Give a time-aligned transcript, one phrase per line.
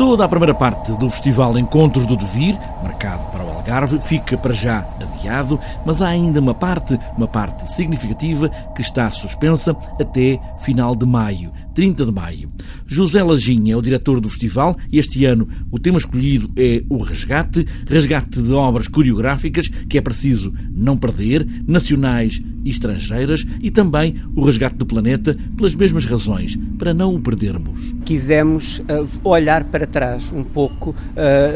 [0.00, 4.50] Toda a primeira parte do Festival Encontros do Devir, marcado para o Algarve, fica para
[4.50, 10.96] já adiado, mas há ainda uma parte, uma parte significativa, que está suspensa até final
[10.96, 12.50] de maio, 30 de maio.
[12.86, 17.02] José Lajinha é o diretor do festival e este ano o tema escolhido é o
[17.02, 24.16] resgate, resgate de obras coreográficas que é preciso não perder, nacionais e estrangeiras, e também
[24.34, 27.94] o resgate do planeta pelas mesmas razões, para não o perdermos.
[28.04, 30.94] Quisemos uh, olhar para trás um pouco uh,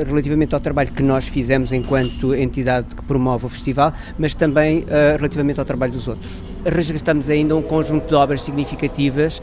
[0.06, 5.16] relativamente ao trabalho que nós fizemos enquanto entidade que promove o festival, mas também uh,
[5.16, 6.42] relativamente ao trabalho dos outros.
[6.64, 9.42] Resgatamos ainda um conjunto de obras significativas,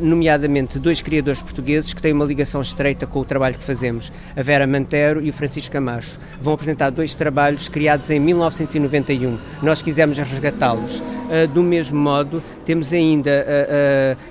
[0.00, 4.40] nomeadamente dois criadores portugueses que têm uma ligação estreita com o trabalho que fazemos, a
[4.40, 6.20] Vera Mantero e o Francisco Camacho.
[6.40, 9.36] Vão apresentar dois trabalhos criados em 1991.
[9.62, 11.02] Nós quisemos resgatá-los.
[11.52, 13.44] do mesmo modo, temos ainda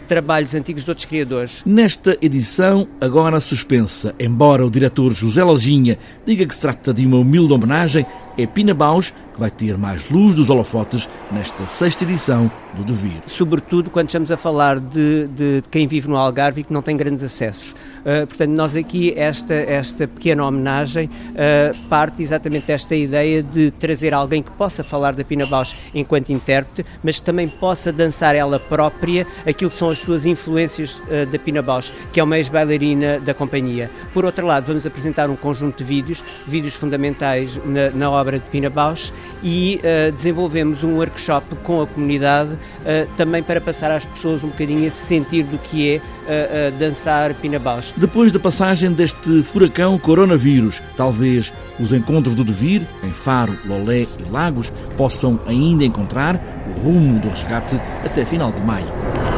[0.07, 1.61] trabalhos antigos de outros criadores.
[1.65, 7.17] Nesta edição, agora suspensa, embora o diretor José Lajinha diga que se trata de uma
[7.17, 8.05] humilde homenagem,
[8.37, 13.21] é Pina Baus vai ter mais luz dos holofotes nesta sexta edição do Devir.
[13.25, 16.97] Sobretudo quando estamos a falar de, de, quem vive no Algarve e que não tem
[16.97, 17.71] grandes acessos.
[17.71, 24.13] Uh, portanto, nós aqui, esta, esta pequena homenagem uh, parte exatamente desta ideia de trazer
[24.13, 28.59] alguém que possa falar da Pina Bausch enquanto intérprete, mas que também possa dançar ela
[28.59, 33.19] própria aquilo que são as suas influências uh, da Pina Bausch, que é uma ex-bailarina
[33.19, 33.89] da companhia.
[34.13, 38.49] Por outro lado, vamos apresentar um conjunto de vídeos, vídeos fundamentais na, na obra de
[38.49, 39.11] Pina Bausch
[39.43, 44.47] e uh, desenvolvemos um workshop com a comunidade uh, também para passar às pessoas um
[44.47, 47.93] bocadinho esse sentir do que é uh, dançar Pina Bausch.
[47.97, 54.29] Depois da passagem deste furacão coronavírus, talvez os encontros do Devir, em Faro, Lolé e
[54.29, 59.36] Lagos, possam ainda encontrar o rumo do resgate até final de maio.